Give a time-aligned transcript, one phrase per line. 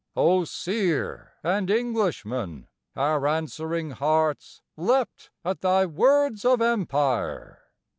[0.15, 7.59] O seer and Englishman, our answering hearts Leapt at thy words of empire!